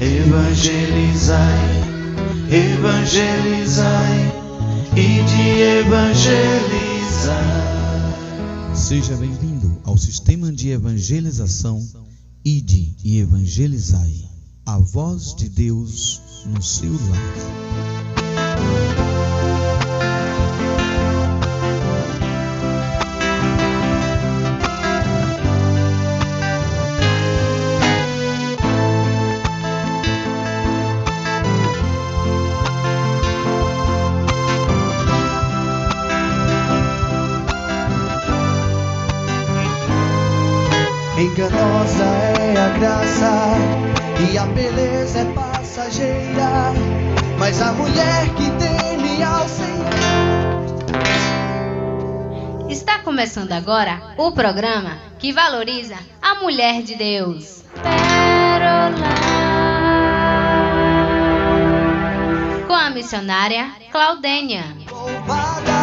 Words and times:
Evangelizai, 0.00 1.84
evangelizai 2.50 4.32
e 4.96 5.22
de 5.24 5.60
evangelizar. 5.80 7.44
Seja 8.74 9.14
bem-vindo 9.18 9.78
ao 9.84 9.98
sistema 9.98 10.50
de 10.50 10.70
evangelização 10.70 11.86
Ide 12.42 12.96
e 13.04 13.18
Evangelizai. 13.18 14.26
A 14.64 14.78
voz 14.78 15.34
de 15.34 15.50
Deus 15.50 16.22
no 16.46 16.62
seu 16.62 16.92
lar. 16.92 17.34
Enganosa 41.30 42.04
é 42.40 42.58
a 42.58 42.68
graça 42.70 43.54
e 44.28 44.36
a 44.36 44.46
beleza 44.46 45.20
é 45.20 45.24
passageira, 45.32 46.72
mas 47.38 47.62
a 47.62 47.72
mulher 47.72 48.26
que 48.34 48.50
teme 48.58 49.22
ao 49.22 49.48
Senhor. 49.48 49.70
Está 52.68 52.98
começando 52.98 53.52
agora 53.52 54.14
o 54.16 54.32
programa 54.32 54.98
que 55.20 55.32
valoriza 55.32 55.94
a 56.20 56.34
mulher 56.34 56.82
de 56.82 56.96
Deus. 56.96 57.62
Com 62.66 62.74
a 62.74 62.90
missionária 62.90 63.70
Claudênia. 63.92 64.64
Louvada, 64.90 65.79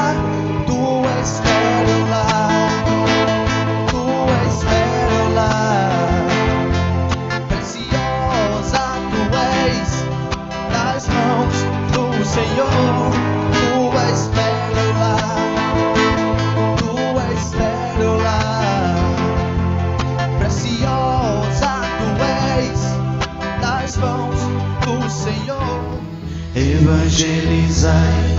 Evangelizai, 26.57 28.37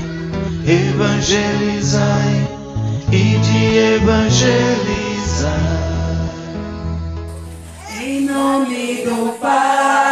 evangelizai 0.67 2.49
e 3.13 3.39
de 3.39 3.79
evangelizar. 3.95 5.49
Em 8.01 8.21
nome 8.23 9.05
do 9.05 9.39
Pai, 9.41 10.08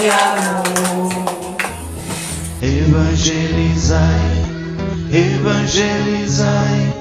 de 0.00 0.08
amor. 0.08 1.10
Evangelizai, 2.62 4.32
evangelizai 5.12 6.94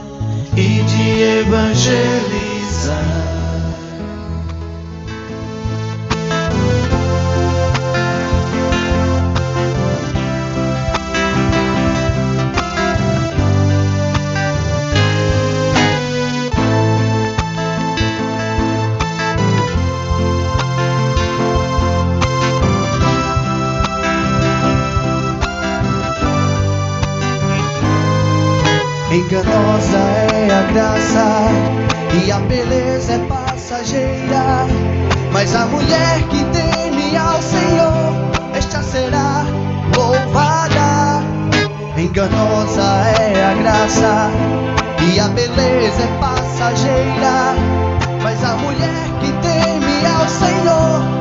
e 0.57 0.83
de 0.83 1.05
evangelizar. 1.39 3.18
Enganosa 29.79 29.97
é 30.33 30.51
a 30.51 30.61
graça 30.73 31.25
e 32.21 32.31
a 32.33 32.39
beleza 32.39 33.13
é 33.13 33.19
passageira, 33.19 34.67
mas 35.31 35.55
a 35.55 35.65
mulher 35.67 36.21
que 36.29 36.43
teme 36.51 37.15
ao 37.15 37.41
Senhor, 37.41 38.13
esta 38.53 38.83
será 38.83 39.45
louvada. 39.95 41.23
Enganosa 41.97 42.81
é 43.21 43.41
a 43.41 43.53
graça 43.53 44.29
e 45.01 45.17
a 45.17 45.29
beleza 45.29 46.03
é 46.03 46.19
passageira, 46.19 47.55
mas 48.21 48.43
a 48.43 48.55
mulher 48.57 49.07
que 49.21 49.31
teme 49.31 50.05
ao 50.05 50.27
Senhor, 50.27 51.18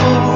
do 0.00 0.29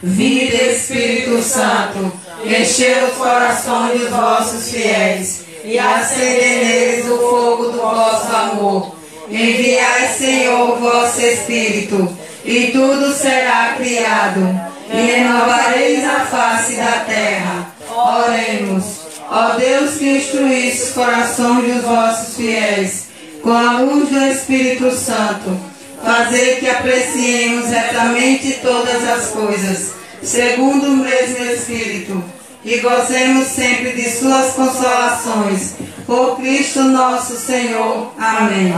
Santo. 0.00 0.06
Vinde, 0.06 0.56
Espírito 0.56 1.42
Santo, 1.42 2.12
enchei 2.44 3.04
os 3.04 3.14
corações 3.16 4.00
dos 4.00 4.10
vossos 4.10 4.70
fiéis 4.70 5.42
e 5.64 5.78
acendei 5.78 6.64
neles 6.64 7.06
o 7.06 7.18
fogo 7.18 7.64
do 7.70 7.78
vosso 7.78 8.34
amor. 8.34 8.96
Enviai, 9.28 10.08
Senhor, 10.08 10.70
o 10.70 10.76
vosso 10.76 11.20
Espírito, 11.20 12.16
e 12.44 12.72
tudo 12.72 13.12
será 13.12 13.74
criado, 13.76 14.60
e 14.92 14.96
renovareis 14.96 16.04
a 16.04 16.20
face 16.20 16.74
da 16.74 17.04
terra. 17.06 17.72
Oremos, 17.88 18.84
ó 19.30 19.50
Deus 19.50 19.98
que 19.98 20.16
instruísse 20.16 20.84
os 20.84 20.90
corações 20.94 21.72
dos 21.72 21.84
vossos 21.84 22.36
fiéis, 22.36 23.04
com 23.40 23.52
a 23.52 23.80
luz 23.80 24.08
do 24.08 24.18
Espírito 24.26 24.90
Santo, 24.90 25.69
fazer 26.02 26.60
que 26.60 26.68
apreciemos 26.68 27.68
retamente 27.68 28.58
todas 28.62 29.08
as 29.08 29.26
coisas, 29.28 29.92
segundo 30.22 30.86
o 30.86 30.96
mesmo 30.96 31.44
Espírito, 31.44 32.24
e 32.64 32.78
gozemos 32.78 33.46
sempre 33.46 33.92
de 33.92 34.10
suas 34.10 34.52
consolações. 34.52 35.74
Por 36.06 36.36
Cristo 36.36 36.82
nosso 36.82 37.36
Senhor. 37.36 38.12
Amém. 38.18 38.74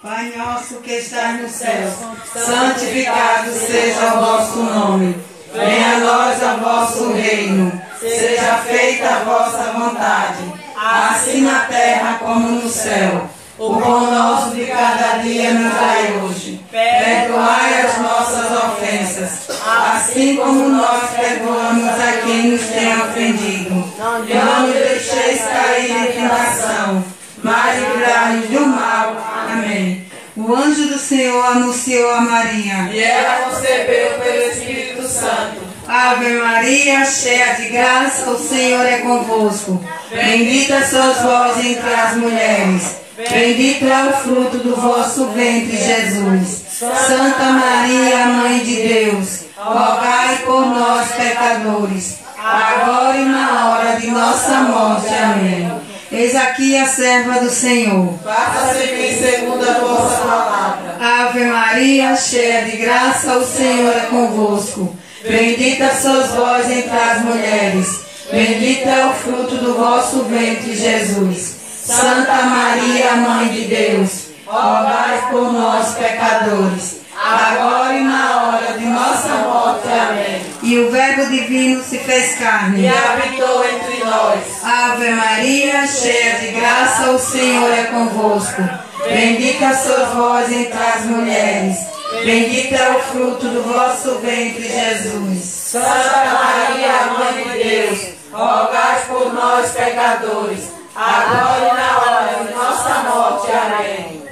Pai 0.00 0.32
nosso 0.36 0.76
que 0.76 0.92
estás 0.92 1.40
no 1.40 1.48
céu, 1.48 1.92
santificado 2.34 3.50
seja 3.52 4.14
o 4.14 4.20
vosso 4.20 4.58
nome. 4.58 5.16
Venha 5.52 5.96
a 5.96 5.98
nós 5.98 6.38
o 6.40 6.60
vosso 6.60 7.12
reino. 7.12 7.72
Seja 8.00 8.58
feita 8.58 9.08
a 9.08 9.24
vossa 9.24 9.72
vontade, 9.72 10.44
assim 10.76 11.42
na 11.42 11.60
terra 11.64 12.18
como 12.20 12.48
no 12.48 12.68
céu. 12.68 13.28
O 13.58 13.74
pão 13.80 14.08
nosso 14.08 14.54
de 14.54 14.66
cada 14.66 15.18
dia 15.18 15.52
nos 15.52 15.74
dai 15.74 16.20
hoje. 16.22 16.60
Perdoai 16.70 17.80
as 17.82 17.98
nossas 17.98 18.52
ofensas, 18.52 19.30
assim 19.66 20.36
como 20.36 20.68
nós 20.68 21.10
perdoamos 21.10 21.88
a 21.88 22.12
quem 22.24 22.52
nos 22.52 22.60
tem 22.66 22.96
ofendido. 23.02 23.74
Não 23.98 24.60
nos 24.60 24.74
deixeis 24.74 25.42
cair 25.42 25.90
em 25.90 26.12
tentação, 26.12 27.04
mas 27.42 27.80
livrai-nos 27.80 28.48
do 28.48 28.60
mal. 28.64 29.16
Amém. 29.52 30.06
O 30.36 30.54
anjo 30.54 30.86
do 30.90 30.98
Senhor 30.98 31.44
anunciou 31.44 32.14
a 32.14 32.20
Maria. 32.20 32.90
E 32.92 33.02
ela 33.02 33.50
concebeu 33.50 34.20
pelo 34.20 34.52
Espírito 34.52 35.02
Santo. 35.02 35.66
Ave 35.88 36.34
Maria, 36.34 37.04
cheia 37.04 37.54
de 37.54 37.70
graça, 37.70 38.30
o 38.30 38.38
Senhor 38.38 38.86
é 38.86 38.98
convosco. 38.98 39.84
Bendita 40.12 40.84
sois 40.86 41.22
vós 41.22 41.64
entre 41.64 41.92
as 41.92 42.14
mulheres. 42.14 43.07
Bendito 43.18 43.84
é 43.84 44.10
o 44.10 44.12
fruto 44.18 44.58
do 44.58 44.76
vosso 44.76 45.26
ventre, 45.30 45.76
Jesus. 45.76 46.62
Santa 46.78 47.46
Maria, 47.46 48.26
Mãe 48.26 48.60
de 48.60 48.76
Deus, 48.76 49.40
rogai 49.56 50.38
por 50.46 50.64
nós, 50.66 51.08
pecadores, 51.10 52.18
agora 52.38 53.18
e 53.18 53.24
na 53.24 53.70
hora 53.70 53.96
de 53.98 54.06
nossa 54.06 54.60
morte. 54.60 55.12
Amém. 55.12 55.68
Eis 56.12 56.36
aqui 56.36 56.76
a 56.78 56.86
serva 56.86 57.40
do 57.40 57.50
Senhor. 57.50 58.14
Faça-se 58.22 58.84
em 58.84 58.96
mim 58.96 59.18
segundo 59.18 59.68
a 59.68 59.72
vossa 59.72 60.18
palavra. 60.18 60.96
Ave 61.00 61.44
Maria, 61.44 62.14
cheia 62.14 62.66
de 62.66 62.76
graça, 62.76 63.36
o 63.36 63.44
Senhor 63.44 63.96
é 63.96 64.06
convosco. 64.08 64.96
Bendita 65.28 65.92
sois 65.92 66.28
vós 66.28 66.70
entre 66.70 66.96
as 66.96 67.22
mulheres. 67.24 68.00
Bendito 68.30 68.88
é 68.88 69.06
o 69.06 69.12
fruto 69.12 69.56
do 69.56 69.74
vosso 69.74 70.22
ventre, 70.22 70.76
Jesus. 70.76 71.57
Santa 71.88 72.42
Maria, 72.42 73.16
Mãe 73.16 73.48
de 73.48 73.64
Deus, 73.64 74.26
rogai 74.46 75.26
por 75.30 75.50
nós, 75.50 75.94
pecadores, 75.94 77.00
agora 77.18 77.94
e 77.94 78.04
na 78.04 78.42
hora 78.42 78.78
de 78.78 78.84
nossa 78.84 79.28
morte. 79.28 79.88
Amém. 79.88 80.44
E 80.62 80.78
o 80.80 80.90
Verbo 80.90 81.24
divino 81.30 81.82
se 81.82 81.98
fez 82.00 82.34
carne. 82.34 82.82
E 82.82 82.88
habitou 82.88 83.64
entre 83.64 84.04
nós. 84.04 84.62
Ave 84.62 85.08
Maria, 85.12 85.86
cheia 85.86 86.38
de 86.40 86.48
graça, 86.48 87.10
o 87.10 87.18
Senhor 87.18 87.72
é 87.72 87.84
convosco. 87.84 88.62
Bendita 89.08 89.74
sois 89.74 90.08
vós 90.10 90.52
entre 90.52 90.78
as 90.78 91.06
mulheres. 91.06 91.78
Bendito 92.22 92.74
é 92.74 92.96
o 92.96 93.00
fruto 93.00 93.48
do 93.48 93.62
vosso 93.62 94.18
ventre, 94.18 94.68
Jesus. 94.68 95.42
Santa 95.42 95.88
Maria, 96.34 97.14
Mãe 97.18 97.44
de 97.44 97.64
Deus, 97.64 97.98
rogai 98.30 99.00
por 99.08 99.32
nós, 99.32 99.70
pecadores, 99.70 100.77
agora 100.98 101.58
e 101.60 101.76
na 101.76 101.98
hora 101.98 102.44
de 102.44 102.54
nossa 102.54 102.94
morte. 103.04 103.52
Amém. 103.52 104.22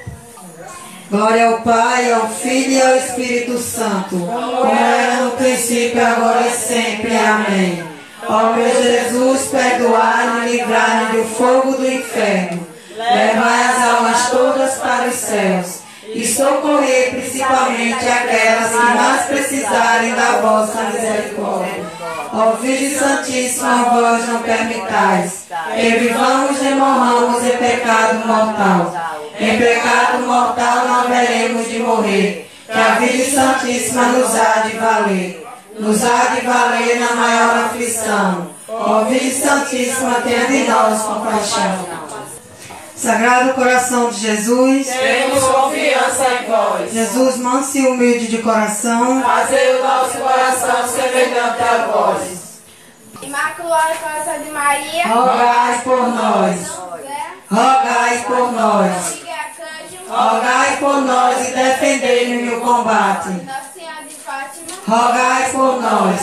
Glória 1.08 1.46
ao 1.46 1.60
Pai, 1.60 2.12
ao 2.12 2.28
Filho 2.28 2.72
e 2.72 2.82
ao 2.82 2.96
Espírito 2.96 3.58
Santo, 3.58 4.18
como 4.18 4.66
era 4.66 5.22
no 5.22 5.30
princípio, 5.32 6.04
agora 6.04 6.46
e 6.46 6.50
sempre. 6.50 7.16
Amém. 7.16 7.84
Ó 8.28 8.52
meu 8.54 8.82
Jesus, 8.82 9.42
perdoai-me 9.46 10.48
e 10.48 10.56
livrai-me 10.56 11.16
do 11.16 11.24
fogo 11.36 11.72
do 11.72 11.86
inferno. 11.86 12.66
Levai 12.96 13.64
as 13.68 13.88
almas 13.88 14.30
todas 14.30 14.74
para 14.78 15.06
os 15.06 15.14
céus 15.14 15.80
e 16.12 16.26
socorrei 16.26 17.10
principalmente 17.10 18.08
aquelas 18.08 18.70
que 18.70 18.96
mais 18.96 19.26
precisarem 19.26 20.14
da 20.14 20.40
vossa 20.40 20.82
misericórdia. 20.92 21.84
Virgem 22.60 22.98
Santíssima, 22.98 23.84
vós 23.84 24.28
não 24.28 24.42
permitais 24.42 25.46
que 25.74 25.90
vivamos 25.96 26.60
e 26.60 26.74
morramos 26.74 27.42
em 27.42 27.56
pecado 27.56 28.26
mortal. 28.26 28.92
Em 29.40 29.56
pecado 29.58 30.26
mortal 30.26 30.86
não 30.86 31.00
haveremos 31.00 31.68
de 31.68 31.78
morrer, 31.78 32.50
que 32.66 32.72
a 32.72 32.96
Virgem 32.98 33.34
Santíssima 33.34 34.02
nos 34.06 34.34
há 34.34 34.60
de 34.66 34.76
valer. 34.76 35.46
Nos 35.78 36.04
há 36.04 36.34
de 36.34 36.46
valer 36.46 37.00
na 37.00 37.14
maior 37.14 37.64
aflição. 37.66 38.48
Virgem 39.08 39.32
Santíssima, 39.32 40.20
tenha 40.22 40.46
de 40.46 40.68
nós 40.68 41.02
compaixão. 41.02 41.86
Sagrado 42.96 43.52
coração 43.52 44.08
de 44.08 44.20
Jesus, 44.20 44.86
Temos 44.86 45.44
confiança 45.44 46.24
em 46.32 46.46
vós. 46.46 46.92
Jesus 46.92 47.36
manso 47.36 47.76
e 47.76 47.86
humilde 47.86 48.26
de 48.26 48.38
coração, 48.38 49.22
Fazei 49.22 49.76
o 49.76 49.82
nosso 49.82 50.16
coração 50.16 50.88
semelhante 50.88 51.62
a 51.62 51.86
vós. 51.92 52.46
Imaculada 53.20 53.94
Coração 53.96 54.42
de 54.42 54.50
Maria, 54.50 55.06
rogai 55.08 55.80
por 55.84 56.08
nós, 56.08 56.68
rogai 57.50 58.24
por 58.26 58.52
nós, 58.52 59.22
rogai 60.08 60.76
por 60.78 61.00
nós 61.02 61.48
e 61.48 61.52
defendei-nos 61.52 62.52
no 62.54 62.60
combate. 62.62 63.28
Nossa 63.28 63.72
Senhora 63.74 64.04
de 64.08 64.14
Fátima, 64.14 64.66
Rogai 64.86 65.50
por 65.50 65.82
nós, 65.82 66.20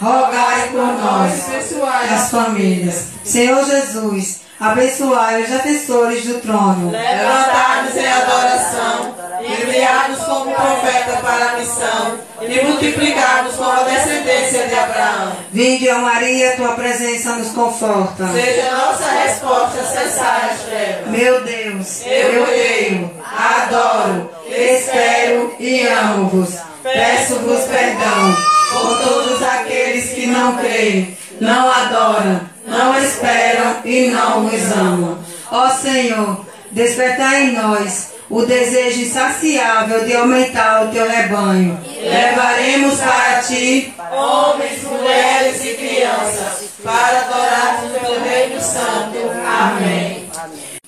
rogai 0.00 0.68
por 0.68 0.86
nós, 0.86 2.12
as 2.12 2.30
famílias. 2.30 3.04
Senhor 3.24 3.64
Jesus, 3.64 4.49
abençoai 4.60 5.42
os 5.42 5.48
defensores 5.48 6.24
do 6.26 6.34
trono. 6.40 6.90
Levantai-nos 6.90 7.96
em 7.96 8.06
adoração, 8.06 9.16
enviados 9.40 10.18
como 10.24 10.54
profeta 10.54 11.16
para 11.22 11.52
a 11.52 11.56
missão 11.56 12.18
e 12.42 12.64
multiplicai-nos 12.66 13.56
como 13.56 13.70
a 13.70 13.84
descendência 13.84 14.68
de 14.68 14.74
Abraão. 14.74 15.32
Vinde, 15.50 15.88
ó 15.88 15.98
Maria, 16.00 16.56
tua 16.56 16.74
presença 16.74 17.36
nos 17.36 17.48
conforta. 17.52 18.28
Seja 18.28 18.70
nossa 18.70 19.10
resposta 19.10 19.82
cessar 19.82 20.50
as 20.52 20.60
trevas. 20.60 21.06
Meu 21.06 21.40
Deus, 21.42 22.02
Eu 22.04 22.32
eu 22.34 22.46
creio, 22.46 23.10
adoro, 23.24 24.30
espero 24.46 25.54
e 25.58 25.86
amo-vos. 25.86 26.58
Peço-vos 26.82 27.64
perdão 27.64 28.36
por 28.72 28.98
todos 29.02 29.42
aqueles 29.42 30.10
que 30.10 30.26
não 30.26 30.56
creem, 30.56 31.16
não 31.40 31.70
adoram, 31.70 32.40
não 32.70 32.98
esperam 33.02 33.76
e 33.84 34.08
não 34.08 34.48
vos 34.48 34.72
amam. 34.72 35.18
Ó 35.50 35.68
Senhor, 35.70 36.46
despertai 36.70 37.44
em 37.44 37.52
nós 37.52 38.12
o 38.30 38.46
desejo 38.46 39.00
insaciável 39.00 40.04
de 40.04 40.14
aumentar 40.14 40.84
o 40.84 40.88
teu 40.88 41.08
rebanho. 41.08 41.78
Levaremos 42.00 42.98
para 43.00 43.42
ti 43.42 43.92
homens, 44.12 44.82
mulheres 44.84 45.64
e 45.64 45.74
crianças 45.74 46.70
para 46.82 47.20
adorar 47.20 47.84
o 47.84 47.88
teu 47.88 48.22
reino 48.22 48.60
santo. 48.60 49.18
Amém. 49.44 50.30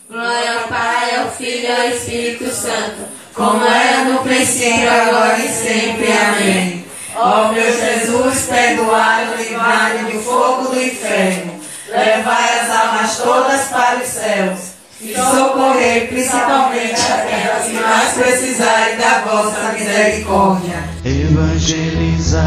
Glória 0.09 0.59
ao 0.61 0.69
Pai, 0.69 1.17
ao 1.17 1.31
Filho 1.33 1.65
e 1.65 1.73
ao 1.73 1.89
Espírito 1.89 2.51
Santo, 2.51 3.09
como 3.35 3.65
era 3.65 4.05
no 4.05 4.19
princípio, 4.23 4.89
agora 4.89 5.39
e 5.39 5.49
sempre. 5.49 6.13
Amém. 6.13 6.85
Ó 7.17 7.49
meu 7.49 7.65
Jesus, 7.65 8.47
perdoai 8.47 9.29
e 9.39 9.43
livrai 9.43 9.99
do 9.99 10.21
fogo 10.21 10.69
do 10.69 10.83
inferno. 10.83 11.52
Levai 11.93 12.59
as 12.59 12.71
almas 12.71 13.17
todas 13.19 13.69
para 13.69 13.99
os 13.99 14.09
céus 14.09 14.59
e 14.99 15.15
socorrei 15.15 16.07
principalmente 16.07 17.03
aquelas 17.03 17.65
que 17.67 17.75
mais 17.75 18.15
precisarem 18.15 18.97
da 18.97 19.21
vossa 19.21 19.73
misericórdia. 19.73 20.85
Evangelizai, 21.05 22.41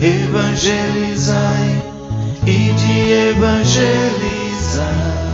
evangelizai 0.00 1.82
e 2.46 2.72
de 2.74 3.12
evangelizar. 3.30 5.27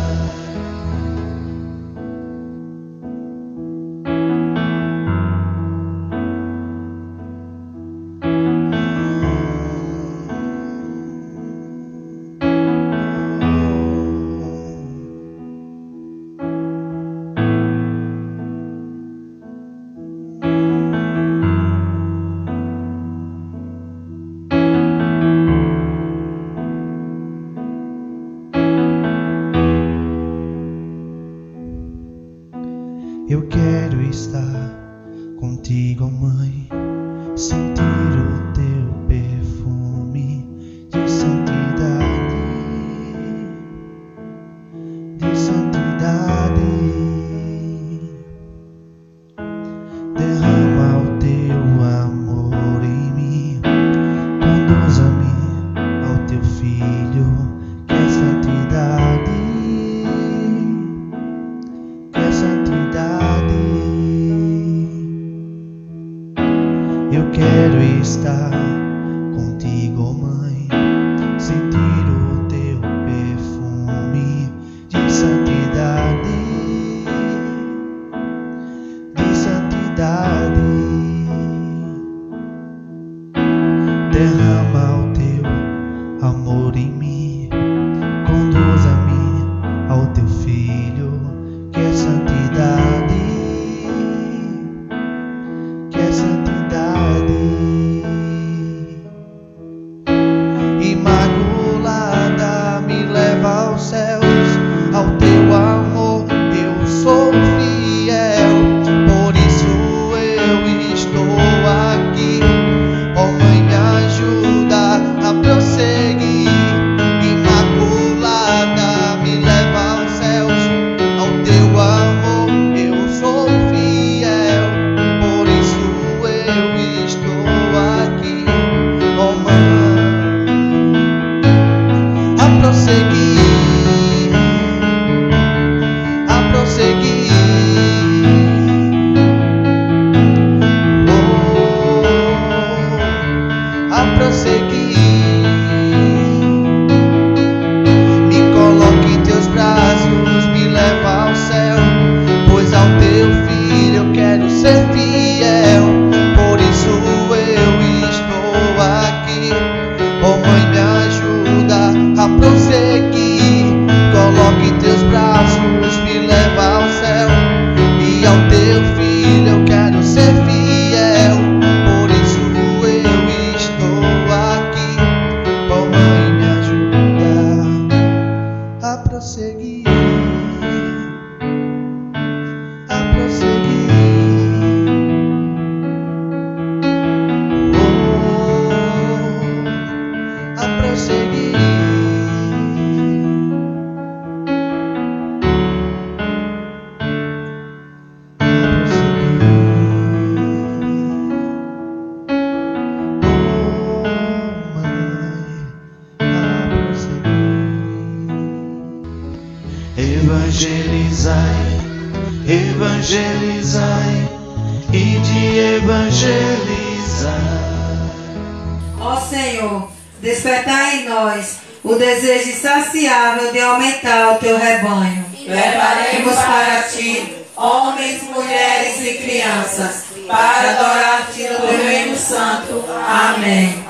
Insaciável 222.94 223.52
de 223.52 223.60
aumentar 223.60 224.32
o 224.32 224.38
teu 224.38 224.56
rebanho. 224.56 225.26
Levaremos 225.46 226.36
para 226.36 226.82
ti 226.84 227.44
homens, 227.56 228.22
mulheres 228.22 229.00
e 229.00 229.14
crianças 229.14 230.04
para 230.26 230.70
adorar-te 230.70 231.48
no 231.48 231.56
teu 231.56 231.84
reino 231.84 232.16
santo. 232.16 232.84
Amém. 233.06 233.84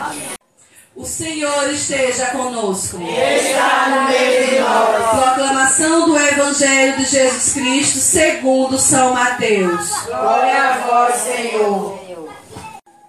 O 0.96 1.04
Senhor 1.04 1.70
esteja 1.70 2.26
conosco. 2.26 2.98
Está 3.02 3.88
no 3.90 4.08
meio 4.08 4.46
de 4.48 4.60
nós. 4.60 5.22
Proclamação 5.22 6.06
do 6.06 6.18
Evangelho 6.18 6.96
de 6.96 7.04
Jesus 7.04 7.52
Cristo 7.52 7.98
segundo 7.98 8.78
São 8.78 9.12
Mateus. 9.12 9.90
Glória 10.06 10.62
a 10.62 10.78
vós, 10.78 11.14
Senhor. 11.16 12.00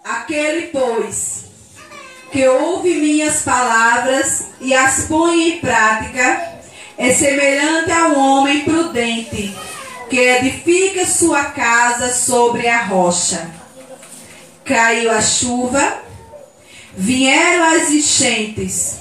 Aquele, 0.03 0.67
pois, 0.67 1.44
que 2.31 2.47
ouve 2.47 2.95
minhas 2.95 3.41
palavras 3.41 4.47
e 4.59 4.73
as 4.73 5.05
põe 5.05 5.49
em 5.49 5.59
prática, 5.59 6.55
é 6.97 7.13
semelhante 7.13 7.91
ao 7.91 8.13
homem 8.17 8.63
prudente 8.63 9.55
que 10.09 10.19
edifica 10.19 11.05
sua 11.05 11.45
casa 11.45 12.13
sobre 12.13 12.67
a 12.67 12.83
rocha. 12.83 13.49
Caiu 14.63 15.11
a 15.11 15.21
chuva, 15.21 15.99
vieram 16.95 17.75
as 17.75 17.89
enchentes, 17.89 18.99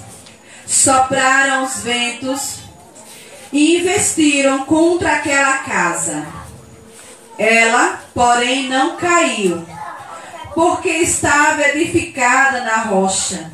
sopraram 0.67 1.65
os 1.65 1.83
ventos 1.83 2.59
e 3.53 3.79
investiram 3.79 4.65
contra 4.65 5.15
aquela 5.15 5.59
casa. 5.59 6.27
Ela, 7.39 8.05
porém, 8.15 8.69
não 8.69 8.97
caiu, 8.97 9.65
porque 10.55 10.89
estava 10.89 11.69
edificada 11.69 12.61
na 12.61 12.77
rocha. 12.85 13.51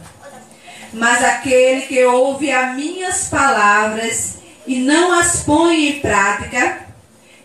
Mas 0.92 1.24
aquele 1.24 1.82
que 1.82 2.04
ouve 2.04 2.50
as 2.50 2.74
minhas 2.74 3.28
palavras 3.28 4.38
e 4.66 4.80
não 4.80 5.12
as 5.18 5.42
põe 5.42 5.88
em 5.88 6.00
prática, 6.00 6.86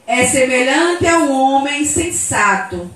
é 0.05 0.25
semelhante 0.25 1.07
a 1.07 1.19
um 1.19 1.31
homem 1.31 1.85
sensato 1.85 2.91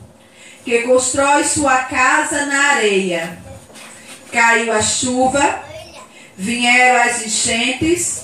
que 0.66 0.84
constrói 0.84 1.44
sua 1.44 1.78
casa 1.84 2.46
na 2.46 2.74
areia. 2.74 3.40
Caiu 4.32 4.72
a 4.72 4.82
chuva, 4.82 5.64
vieram 6.38 7.02
as 7.02 7.26
enchentes, 7.26 8.24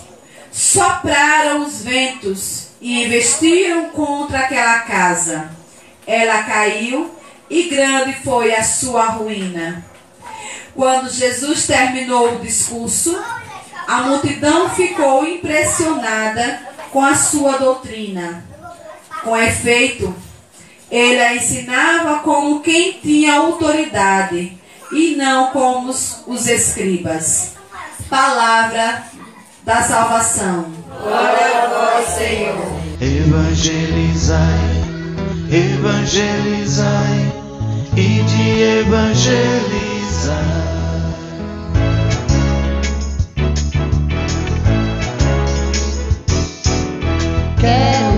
sopraram 0.52 1.64
os 1.64 1.82
ventos 1.82 2.68
e 2.80 3.04
investiram 3.04 3.90
contra 3.90 4.40
aquela 4.40 4.80
casa. 4.80 5.50
Ela 6.06 6.44
caiu 6.44 7.15
e 7.50 7.70
grande 7.70 8.14
foi 8.24 8.54
a 8.54 8.64
sua 8.64 9.06
ruína. 9.06 9.86
Quando 10.76 11.10
Jesus 11.10 11.66
terminou 11.66 12.36
o 12.36 12.40
discurso, 12.40 13.18
a 13.88 14.02
multidão 14.02 14.70
ficou 14.70 15.26
impressionada 15.26 16.60
com 16.92 17.04
a 17.04 17.16
sua 17.16 17.58
doutrina. 17.58 18.44
Com 19.24 19.38
efeito, 19.38 20.14
ele 20.90 21.22
a 21.22 21.36
ensinava 21.36 22.20
como 22.20 22.60
quem 22.62 22.94
tinha 22.94 23.36
autoridade 23.36 24.58
e 24.92 25.16
não 25.16 25.48
como 25.52 25.90
os, 25.90 26.24
os 26.28 26.48
escribas. 26.48 27.54
Palavra 28.10 29.04
da 29.64 29.82
salvação. 29.82 30.72
Glória 31.02 31.64
a 31.64 31.68
vós, 31.68 32.08
Senhor. 32.16 32.76
Evangelizai, 33.02 34.40
evangelizai 35.52 37.25
e 37.98 38.22
de 38.24 38.62
evangelizar. 38.80 40.36
Quero 47.60 48.15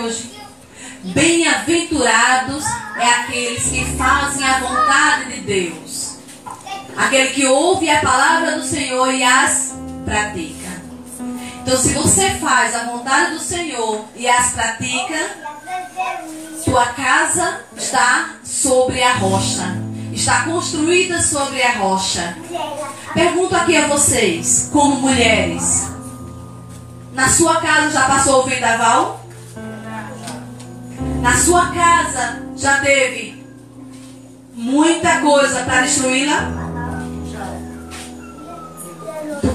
hoje. 0.00 0.30
Bem-aventurados 1.02 2.64
é 2.98 3.06
aqueles 3.06 3.64
que 3.64 3.84
fazem 3.96 4.46
a 4.46 4.58
vontade 4.60 5.32
de 5.32 5.40
Deus. 5.40 6.16
Aquele 6.96 7.30
que 7.30 7.46
ouve 7.46 7.88
a 7.88 8.00
palavra 8.00 8.52
do 8.52 8.64
Senhor 8.64 9.12
e 9.12 9.22
as 9.22 9.74
pratica. 10.04 10.70
Então, 11.62 11.76
se 11.76 11.92
você 11.94 12.30
faz 12.30 12.74
a 12.74 12.84
vontade 12.84 13.34
do 13.34 13.40
Senhor 13.40 14.04
e 14.16 14.28
as 14.28 14.52
pratica, 14.52 15.30
tua 16.64 16.86
casa 16.86 17.60
está 17.76 18.36
sobre 18.44 19.02
a 19.02 19.14
rocha. 19.14 19.78
Está 20.12 20.44
construída 20.44 21.22
sobre 21.22 21.62
a 21.62 21.72
rocha. 21.78 22.36
Pergunto 23.14 23.56
aqui 23.56 23.76
a 23.76 23.86
vocês, 23.86 24.68
como 24.72 24.96
mulheres. 24.96 25.88
Na 27.12 27.28
sua 27.28 27.60
casa 27.60 27.90
já 27.90 28.02
passou 28.06 28.40
o 28.40 28.46
vendaval? 28.46 29.19
Na 31.20 31.36
sua 31.36 31.66
casa 31.66 32.42
já 32.56 32.80
teve 32.80 33.44
muita 34.54 35.20
coisa 35.20 35.60
para 35.64 35.82
destruí-la? 35.82 36.50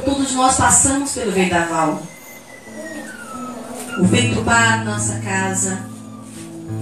Todos 0.06 0.34
nós 0.34 0.56
passamos 0.58 1.12
pelo 1.14 1.32
vendaval. 1.32 2.02
O 4.00 4.04
vento 4.06 4.42
na 4.44 4.84
nossa 4.84 5.20
casa. 5.20 5.80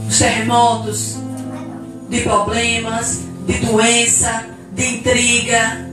Os 0.10 0.18
terremotos 0.18 1.18
de 2.10 2.22
problemas, 2.22 3.22
de 3.46 3.54
doença, 3.60 4.46
de 4.74 4.96
intriga. 4.96 5.90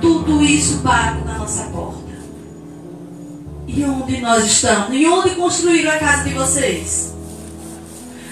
Tudo 0.00 0.42
isso 0.42 0.78
bate 0.78 1.24
na 1.24 1.38
nossa 1.38 1.64
porta. 1.64 2.02
E 3.68 3.84
onde 3.84 4.20
nós 4.20 4.44
estamos? 4.44 4.92
E 4.92 5.06
onde 5.06 5.30
construíram 5.36 5.92
a 5.92 5.98
casa 5.98 6.24
de 6.24 6.34
vocês? 6.34 7.12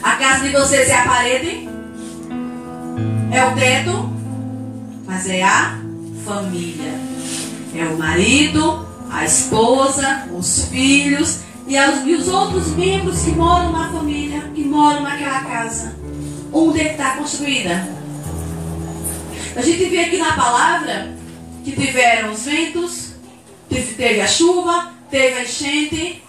A 0.02 0.16
casa 0.16 0.44
de 0.44 0.50
vocês 0.50 0.88
é 0.88 0.96
a 0.96 1.04
parede? 1.04 1.68
É 3.30 3.44
o 3.44 3.54
teto? 3.54 4.10
Mas 5.06 5.28
é 5.28 5.42
a 5.42 5.78
família. 6.24 6.92
É 7.74 7.84
o 7.84 7.98
marido, 7.98 8.86
a 9.10 9.24
esposa, 9.24 10.26
os 10.32 10.64
filhos 10.66 11.40
e, 11.66 11.76
as, 11.76 12.04
e 12.06 12.14
os 12.14 12.28
outros 12.28 12.68
membros 12.68 13.20
que 13.22 13.30
moram 13.32 13.72
na 13.72 13.92
família, 13.92 14.40
que 14.54 14.64
moram 14.64 15.02
naquela 15.02 15.44
casa. 15.44 15.94
Onde 16.52 16.80
está 16.80 17.16
construída? 17.16 17.88
A 19.54 19.62
gente 19.62 19.84
vê 19.84 20.00
aqui 20.00 20.16
na 20.16 20.32
palavra 20.32 21.14
que 21.62 21.72
tiveram 21.72 22.32
os 22.32 22.44
ventos, 22.44 23.10
teve 23.68 24.20
a 24.20 24.26
chuva, 24.26 24.92
teve 25.10 25.40
a 25.40 25.42
enchente. 25.42 26.24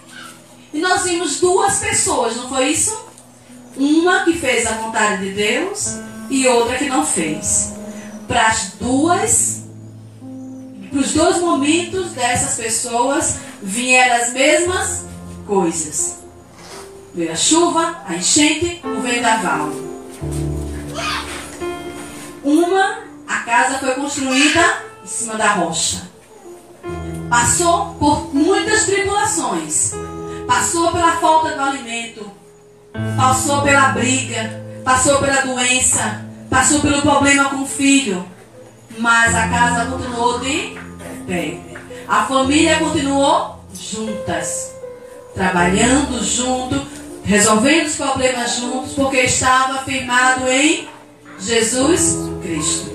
E 0.74 0.78
nós 0.78 1.04
vimos 1.04 1.40
duas 1.40 1.78
pessoas, 1.78 2.36
não 2.36 2.48
foi 2.48 2.68
isso? 2.68 3.11
Uma 3.76 4.24
que 4.24 4.34
fez 4.34 4.66
a 4.66 4.72
vontade 4.72 5.24
de 5.24 5.34
Deus 5.34 5.98
e 6.28 6.46
outra 6.46 6.76
que 6.76 6.88
não 6.88 7.04
fez. 7.04 7.72
Para 8.28 8.48
as 8.48 8.72
duas, 8.80 9.64
para 10.90 11.00
os 11.00 11.12
dois 11.12 11.38
momentos 11.40 12.12
dessas 12.12 12.56
pessoas 12.56 13.36
vieram 13.62 14.22
as 14.22 14.32
mesmas 14.32 15.04
coisas. 15.46 16.18
Veio 17.14 17.32
a 17.32 17.36
chuva, 17.36 18.02
a 18.06 18.14
enchente, 18.14 18.80
o 18.84 19.00
vendaval. 19.00 19.70
Uma, 22.42 22.98
a 23.28 23.38
casa 23.40 23.78
foi 23.78 23.94
construída 23.94 24.82
em 25.02 25.06
cima 25.06 25.34
da 25.34 25.52
rocha. 25.52 26.10
Passou 27.28 27.94
por 27.94 28.34
muitas 28.34 28.84
tribulações. 28.84 29.92
Passou 30.46 30.90
pela 30.92 31.12
falta 31.12 31.54
do 31.54 31.60
alimento. 31.62 32.41
Passou 33.16 33.62
pela 33.62 33.88
briga. 33.88 34.62
Passou 34.84 35.18
pela 35.18 35.42
doença. 35.42 36.24
Passou 36.50 36.80
pelo 36.80 37.00
problema 37.02 37.46
com 37.46 37.62
o 37.62 37.66
filho. 37.66 38.24
Mas 38.98 39.34
a 39.34 39.48
casa 39.48 39.90
continuou 39.90 40.38
de 40.40 40.76
pé. 41.26 41.58
A 42.06 42.24
família 42.24 42.78
continuou 42.78 43.64
juntas. 43.74 44.74
Trabalhando 45.34 46.22
junto. 46.22 46.80
Resolvendo 47.24 47.86
os 47.86 47.96
problemas 47.96 48.56
juntos. 48.56 48.92
Porque 48.92 49.18
estava 49.18 49.78
firmado 49.78 50.48
em 50.48 50.88
Jesus 51.38 52.18
Cristo. 52.42 52.92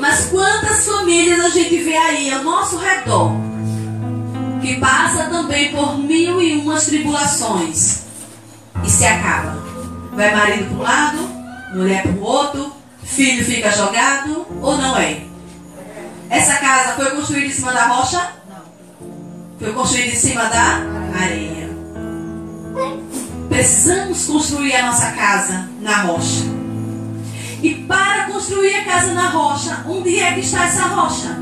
Mas 0.00 0.26
quantas 0.26 0.84
famílias 0.86 1.44
a 1.44 1.50
gente 1.50 1.76
vê 1.78 1.96
aí 1.96 2.32
ao 2.32 2.42
nosso 2.42 2.78
redor 2.78 3.32
que 4.60 4.76
passa 4.76 5.24
também 5.24 5.70
por 5.70 5.96
mil 5.98 6.42
e 6.42 6.56
umas 6.56 6.86
tribulações 6.86 8.07
e 8.84 8.90
se 8.90 9.04
acaba. 9.04 9.58
Vai 10.12 10.34
marido 10.34 10.66
para 10.66 10.76
um 10.76 10.82
lado, 10.82 11.18
mulher 11.74 12.02
para 12.02 12.12
o 12.12 12.22
outro, 12.22 12.72
filho 13.02 13.44
fica 13.44 13.70
jogado 13.70 14.46
ou 14.60 14.76
não 14.76 14.96
é? 14.96 15.22
Essa 16.30 16.56
casa 16.56 16.94
foi 16.94 17.10
construída 17.10 17.46
em 17.46 17.50
cima 17.50 17.72
da 17.72 17.86
rocha? 17.86 18.32
Foi 19.58 19.72
construída 19.72 20.08
em 20.08 20.16
cima 20.16 20.44
da 20.44 20.80
areia. 21.20 21.68
Precisamos 23.48 24.26
construir 24.26 24.76
a 24.76 24.86
nossa 24.86 25.10
casa 25.12 25.68
na 25.80 26.02
rocha. 26.02 26.44
E 27.62 27.74
para 27.74 28.26
construir 28.26 28.74
a 28.74 28.84
casa 28.84 29.14
na 29.14 29.30
rocha, 29.30 29.84
onde 29.88 30.20
é 30.20 30.32
que 30.32 30.40
está 30.40 30.64
essa 30.64 30.82
rocha? 30.82 31.36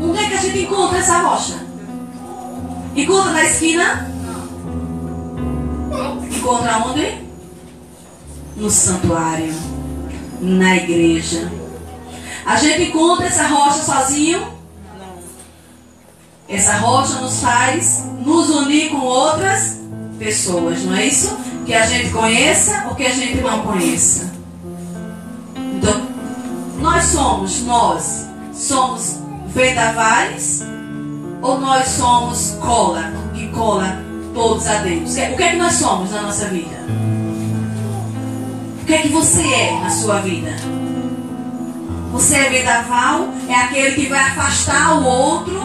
Onde 0.00 0.18
é 0.18 0.28
que 0.28 0.34
a 0.34 0.40
gente 0.40 0.58
encontra 0.60 0.98
essa 0.98 1.18
rocha? 1.18 1.54
Encontra 2.94 3.32
na 3.32 3.44
esquina? 3.44 4.10
Encontra 6.36 6.78
onde? 6.86 7.18
No 8.56 8.70
santuário, 8.70 9.54
na 10.40 10.76
igreja. 10.76 11.50
A 12.44 12.56
gente 12.56 12.90
encontra 12.90 13.26
essa 13.26 13.46
rocha 13.46 13.82
sozinho? 13.82 14.46
Essa 16.48 16.76
rocha 16.76 17.20
nos 17.20 17.40
faz 17.40 18.04
nos 18.24 18.50
unir 18.50 18.90
com 18.90 18.98
outras 18.98 19.80
pessoas, 20.18 20.82
não 20.82 20.94
é 20.94 21.06
isso? 21.06 21.36
Que 21.64 21.74
a 21.74 21.86
gente 21.86 22.10
conheça 22.10 22.86
ou 22.88 22.94
que 22.94 23.04
a 23.04 23.12
gente 23.12 23.40
não 23.40 23.62
conheça. 23.62 24.32
Então, 25.56 26.06
nós 26.78 27.04
somos, 27.04 27.62
nós 27.62 28.26
somos 28.52 29.18
vendavais 29.48 30.62
ou 31.42 31.58
nós 31.60 31.88
somos 31.88 32.56
cola, 32.60 33.12
que 33.34 33.48
cola 33.48 34.05
todos 34.36 34.66
a 34.66 34.74
Deus? 34.74 35.12
O 35.12 35.14
que 35.14 35.42
é 35.42 35.50
que 35.52 35.56
nós 35.56 35.72
somos 35.72 36.10
na 36.10 36.20
nossa 36.20 36.44
vida? 36.46 36.76
O 38.82 38.84
que 38.84 38.94
é 38.94 38.98
que 38.98 39.08
você 39.08 39.42
é 39.42 39.80
na 39.80 39.88
sua 39.88 40.20
vida? 40.20 40.54
Você 42.12 42.36
é 42.36 42.50
vendaval? 42.50 43.30
É 43.48 43.54
aquele 43.54 43.94
que 43.96 44.06
vai 44.06 44.20
afastar 44.20 45.00
o 45.00 45.04
outro 45.04 45.58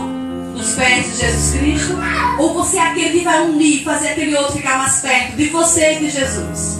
dos 0.55 0.73
pés 0.73 1.12
de 1.12 1.17
Jesus 1.17 1.60
Cristo? 1.60 1.97
Ou 2.39 2.53
você 2.53 2.77
é 2.77 2.88
aquele 2.88 3.19
que 3.19 3.25
vai 3.25 3.41
unir, 3.41 3.84
fazer 3.84 4.10
aquele 4.10 4.36
outro 4.36 4.53
ficar 4.53 4.77
mais 4.77 5.01
perto 5.01 5.36
de 5.36 5.49
você 5.49 5.97
e 5.97 5.99
de 5.99 6.10
Jesus? 6.10 6.79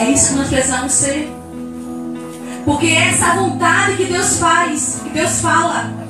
É 0.00 0.10
isso 0.10 0.30
que 0.30 0.34
nós 0.36 0.48
precisamos 0.48 0.92
ser. 0.92 1.30
Porque 2.64 2.86
é 2.86 3.10
essa 3.10 3.34
vontade 3.34 3.96
que 3.96 4.06
Deus 4.06 4.38
faz, 4.38 5.00
que 5.04 5.10
Deus 5.10 5.40
fala. 5.40 6.03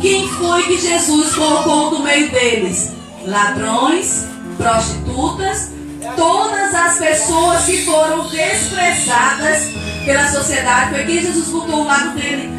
Quem 0.00 0.26
foi 0.28 0.62
que 0.62 0.78
Jesus 0.78 1.34
colocou 1.34 1.90
no 1.90 2.02
meio 2.02 2.30
deles? 2.30 2.92
Ladrões, 3.26 4.24
prostitutas, 4.56 5.72
todas 6.16 6.74
as 6.74 6.98
pessoas 6.98 7.66
que 7.66 7.84
foram 7.84 8.26
desprezadas 8.28 9.68
pela 10.06 10.26
sociedade. 10.26 10.94
Foi 10.94 11.04
quem 11.04 11.20
Jesus 11.20 11.48
botou 11.48 11.80
ao 11.80 11.84
lado 11.84 12.18
dele. 12.18 12.50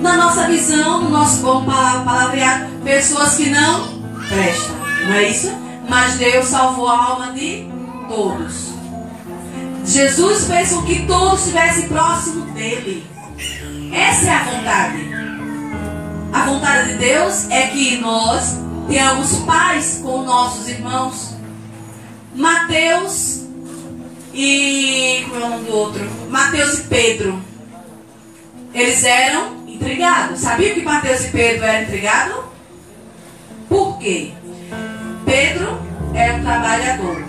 Na 0.00 0.16
nossa 0.16 0.46
visão, 0.46 1.02
no 1.02 1.10
nosso 1.10 1.42
bom 1.42 1.64
palavreado, 1.64 2.66
pessoas 2.84 3.34
que 3.34 3.50
não 3.50 4.00
prestam. 4.28 4.76
Não 5.06 5.14
é 5.14 5.28
isso? 5.28 5.50
Mas 5.88 6.14
Deus 6.14 6.46
salvou 6.46 6.88
a 6.88 7.04
alma 7.04 7.32
de 7.32 7.66
todos. 8.08 8.68
Jesus 9.84 10.46
fez 10.46 10.70
com 10.70 10.82
que 10.82 11.06
todos 11.06 11.40
estivessem 11.40 11.88
próximo 11.88 12.44
dele. 12.52 13.04
Essa 13.92 14.26
é 14.26 14.34
a 14.34 14.42
vontade. 14.44 15.07
A 16.32 16.44
vontade 16.44 16.92
de 16.92 16.98
Deus 16.98 17.50
é 17.50 17.68
que 17.68 17.98
nós 17.98 18.58
tenhamos 18.86 19.36
paz 19.40 20.00
com 20.02 20.22
nossos 20.22 20.68
irmãos. 20.68 21.34
Mateus 22.34 23.46
e. 24.32 25.24
Como 25.28 25.42
é 25.42 25.46
o 25.46 25.50
nome 25.50 25.64
do 25.64 25.74
outro? 25.74 26.10
Mateus 26.28 26.80
e 26.80 26.82
Pedro. 26.84 27.42
Eles 28.74 29.02
eram 29.04 29.66
intrigados. 29.66 30.40
Sabia 30.40 30.74
que 30.74 30.82
Mateus 30.82 31.24
e 31.24 31.28
Pedro 31.30 31.64
eram 31.64 31.82
intrigados? 31.82 32.44
Por 33.68 33.98
quê? 33.98 34.32
Pedro 35.24 35.80
era 36.14 36.34
um 36.34 36.42
trabalhador. 36.42 37.24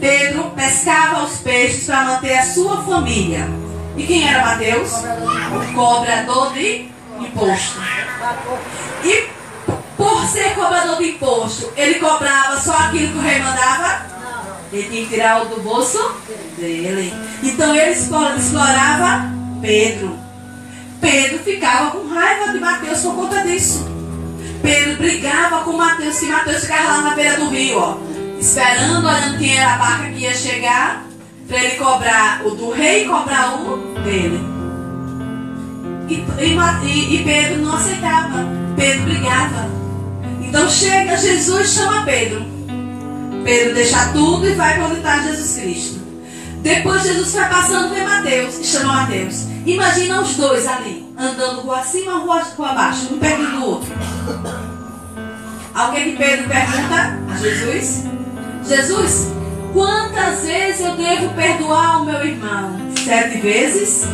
Pedro 0.00 0.50
pescava 0.50 1.24
os 1.24 1.38
peixes 1.38 1.86
para 1.86 2.04
manter 2.04 2.36
a 2.36 2.44
sua 2.44 2.82
família. 2.82 3.48
E 3.96 4.02
quem 4.02 4.28
era 4.28 4.44
Mateus? 4.44 4.92
O 4.94 5.74
cobrador 5.74 6.52
de 6.52 6.88
imposto. 7.20 7.80
E 9.04 9.28
por 9.96 10.26
ser 10.26 10.54
cobrador 10.54 10.98
de 10.98 11.10
imposto, 11.10 11.72
ele 11.76 11.94
cobrava 11.96 12.60
só 12.60 12.72
aquilo 12.72 13.12
que 13.12 13.18
o 13.18 13.22
rei 13.22 13.38
mandava? 13.40 14.12
Ele 14.72 14.88
tinha 14.88 15.02
que 15.02 15.08
tirar 15.08 15.42
o 15.42 15.44
do 15.46 15.60
bolso 15.60 15.98
dele. 16.56 17.12
Então 17.42 17.74
ele 17.74 17.90
explorava 17.90 19.30
Pedro. 19.60 20.18
Pedro 21.00 21.38
ficava 21.40 21.90
com 21.90 22.08
raiva 22.08 22.52
de 22.52 22.60
Mateus 22.60 23.00
por 23.00 23.14
conta 23.14 23.42
disso. 23.42 23.86
Pedro 24.62 24.96
brigava 24.96 25.64
com 25.64 25.72
Mateus, 25.72 26.20
que 26.20 26.26
Mateus 26.26 26.62
ficava 26.62 26.84
lá 26.84 27.00
na 27.02 27.14
beira 27.14 27.36
do 27.36 27.48
rio, 27.48 27.78
ó, 27.78 27.98
esperando, 28.38 29.06
olhando 29.06 29.38
quem 29.38 29.58
era 29.58 29.74
a 29.74 29.76
barca 29.76 30.10
que 30.10 30.20
ia 30.20 30.34
chegar, 30.34 31.04
para 31.48 31.58
ele 31.58 31.76
cobrar 31.76 32.42
o 32.46 32.50
do 32.50 32.70
rei 32.70 33.04
e 33.04 33.08
cobrar 33.08 33.56
o 33.56 33.76
dele. 34.04 34.61
E, 36.08 36.24
e, 36.84 37.14
e 37.14 37.24
Pedro 37.24 37.62
não 37.62 37.74
aceitava. 37.74 38.44
Pedro 38.76 39.02
brigava. 39.04 39.70
Então 40.40 40.68
chega 40.68 41.16
Jesus 41.16 41.72
chama 41.72 42.04
Pedro. 42.04 42.44
Pedro 43.44 43.74
deixa 43.74 44.08
tudo 44.12 44.48
e 44.48 44.54
vai 44.54 44.78
está 44.94 45.18
Jesus 45.22 45.60
Cristo. 45.60 46.00
Depois 46.62 47.02
Jesus 47.02 47.32
vai 47.32 47.48
passando 47.48 47.92
vê 47.92 48.02
Mateus 48.02 48.58
e 48.58 48.64
chama 48.64 48.92
Mateus. 48.92 49.46
Imagina 49.66 50.20
os 50.20 50.36
dois 50.36 50.66
ali, 50.66 51.06
andando 51.18 51.62
rua 51.62 51.80
acima, 51.80 52.18
rua, 52.18 52.42
rua 52.56 52.70
abaixo, 52.70 53.14
um 53.14 53.18
perto 53.18 53.42
do 53.42 53.64
outro. 53.64 53.92
Alguém 55.74 56.10
de 56.10 56.16
Pedro 56.16 56.48
pergunta 56.48 57.18
a 57.30 57.36
Jesus: 57.36 58.04
Jesus, 58.68 59.28
quantas 59.72 60.44
vezes 60.44 60.80
eu 60.86 60.96
devo 60.96 61.34
perdoar 61.34 62.02
o 62.02 62.04
meu 62.04 62.24
irmão? 62.24 62.76
Sete 63.04 63.38
vezes? 63.38 64.06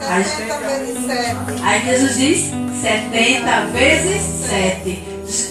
Aí, 0.00 0.22
vezes 0.22 1.06
sete. 1.06 1.62
aí 1.62 1.84
Jesus 1.84 2.16
diz: 2.16 2.50
setenta 2.80 3.66
vezes 3.72 4.22
sete. 4.48 5.04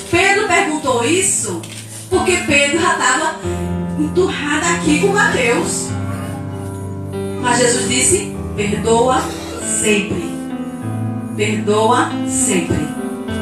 Pedro 0.10 0.48
perguntou 0.48 1.06
isso 1.06 1.62
porque 2.10 2.38
Pedro 2.48 2.80
já 2.82 2.94
estava 2.94 3.40
enturrado 4.00 4.66
aqui 4.76 5.00
com 5.00 5.08
Mateus. 5.08 5.90
Mas 7.42 7.60
Jesus 7.60 7.88
disse: 7.88 8.36
perdoa 8.56 9.22
sempre. 9.82 10.30
Perdoa 11.38 12.10
sempre. 12.28 12.90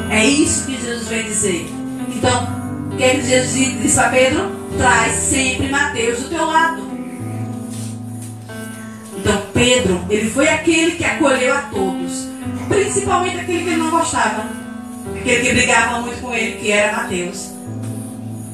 É 0.10 0.26
isso 0.26 0.66
que 0.66 0.78
Jesus 0.78 1.08
vem 1.08 1.24
dizer. 1.24 1.68
Então, 2.10 2.48
o 2.92 2.98
que, 2.98 3.04
é 3.04 3.16
que 3.16 3.28
Jesus 3.28 3.82
disse 3.82 3.96
para 3.96 4.10
Pedro? 4.10 4.52
Traz 4.78 5.14
sempre 5.14 5.70
Mateus 5.70 6.20
do 6.20 6.30
teu 6.30 6.46
lado. 6.46 6.87
Então, 9.28 9.42
Pedro, 9.54 10.06
ele 10.10 10.30
foi 10.30 10.48
aquele 10.48 10.92
que 10.92 11.04
acolheu 11.04 11.54
a 11.54 11.64
todos. 11.64 12.30
Principalmente 12.70 13.42
aquele 13.42 13.64
que 13.64 13.70
ele 13.72 13.76
não 13.76 13.92
gostava. 13.92 14.46
Aquele 15.20 15.42
que 15.42 15.54
brigava 15.54 16.00
muito 16.00 16.22
com 16.22 16.34
ele, 16.34 16.58
que 16.58 16.72
era 16.72 16.96
Mateus. 16.96 17.52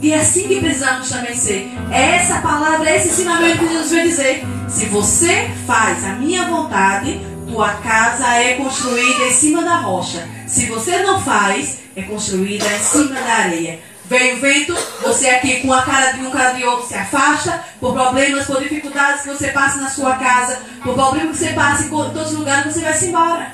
E 0.01 0.11
é 0.11 0.19
assim 0.19 0.47
que 0.47 0.59
precisamos 0.59 1.09
também 1.09 1.35
ser. 1.35 1.71
É 1.91 2.15
essa 2.15 2.41
palavra, 2.41 2.89
é 2.89 2.97
esse 2.97 3.09
ensinamento 3.09 3.59
que 3.59 3.67
Jesus 3.67 3.91
vai 3.91 4.03
dizer. 4.03 4.43
Se 4.67 4.85
você 4.85 5.51
faz 5.67 6.03
a 6.05 6.13
minha 6.13 6.47
vontade, 6.47 7.21
tua 7.47 7.69
casa 7.75 8.27
é 8.33 8.55
construída 8.55 9.25
em 9.27 9.31
cima 9.31 9.61
da 9.61 9.75
rocha. 9.75 10.27
Se 10.47 10.65
você 10.65 11.03
não 11.03 11.21
faz, 11.21 11.81
é 11.95 12.01
construída 12.01 12.65
em 12.65 12.79
cima 12.79 13.13
da 13.13 13.33
areia. 13.33 13.79
Vem 14.05 14.33
o 14.33 14.41
vento, 14.41 14.75
você 15.01 15.29
aqui 15.29 15.61
com 15.61 15.71
a 15.71 15.81
cara 15.81 16.11
de 16.11 16.21
um, 16.21 16.29
cara 16.29 16.51
de 16.51 16.63
outro 16.65 16.87
se 16.87 16.93
afasta, 16.93 17.63
por 17.79 17.93
problemas, 17.93 18.45
por 18.45 18.61
dificuldades 18.61 19.21
que 19.21 19.29
você 19.29 19.47
passa 19.47 19.79
na 19.79 19.89
sua 19.89 20.17
casa, 20.17 20.59
por 20.83 20.93
problemas 20.93 21.37
que 21.37 21.45
você 21.45 21.53
passa 21.53 21.83
em 21.83 21.89
todos 21.89 22.31
os 22.31 22.37
lugares, 22.37 22.73
você 22.73 22.81
vai 22.81 22.93
se 22.93 23.05
embora. 23.05 23.53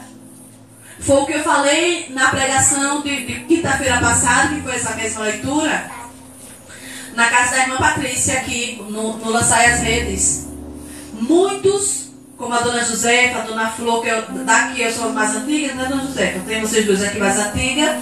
Foi 0.99 1.17
o 1.17 1.25
que 1.25 1.33
eu 1.33 1.43
falei 1.43 2.07
na 2.09 2.29
pregação 2.29 3.01
de, 3.01 3.25
de 3.25 3.39
quinta-feira 3.41 3.99
passada, 3.99 4.55
que 4.55 4.61
foi 4.61 4.75
essa 4.75 4.95
mesma 4.95 5.21
leitura, 5.21 5.91
na 7.13 7.29
casa 7.29 7.51
da 7.51 7.61
irmã 7.63 7.77
Patrícia, 7.77 8.39
aqui 8.39 8.83
no, 8.89 9.17
no 9.17 9.29
Lançai 9.29 9.71
as 9.71 9.81
Redes. 9.81 10.47
Muitos, 11.13 12.09
como 12.37 12.53
a 12.53 12.59
dona 12.59 12.83
Josefa, 12.83 13.39
a 13.39 13.41
dona 13.41 13.69
Flor, 13.69 14.01
que 14.01 14.09
eu, 14.09 14.23
daqui 14.43 14.81
eu 14.81 14.91
sou 14.91 15.11
mais 15.11 15.35
antiga, 15.35 15.73
né, 15.75 15.85
dona 15.85 16.01
Josefa? 16.01 16.39
Tem 16.47 16.59
vocês 16.61 16.85
dois 16.85 17.03
aqui 17.03 17.19
mais 17.19 17.37
antiga, 17.37 17.99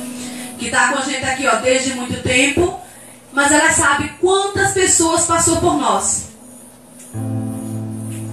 que 0.58 0.66
está 0.66 0.92
com 0.92 1.00
a 1.00 1.02
gente 1.02 1.24
aqui 1.24 1.48
ó, 1.48 1.56
desde 1.58 1.94
muito 1.94 2.22
tempo, 2.22 2.80
mas 3.32 3.52
ela 3.52 3.72
sabe 3.72 4.12
quantas 4.20 4.74
pessoas 4.74 5.26
passou 5.26 5.58
por 5.58 5.78
nós. 5.78 6.28